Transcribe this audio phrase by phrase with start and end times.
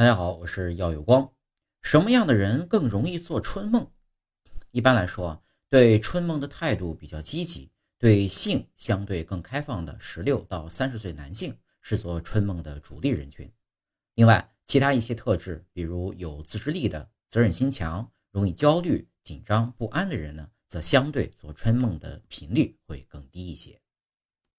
[0.00, 1.30] 大家好，我是耀有光。
[1.82, 3.86] 什么样的人更容易做春梦？
[4.70, 13.52] 一般来说，对春梦的态度比较积极，对性相对更开放的十六到三十岁男性是做春梦的主力人群。
[14.14, 23.78] 另外，其他一些特质，比如有自制力的、责任心强、容易焦虑、紧张不安的人呢，则相对做春梦的频率会更低一些。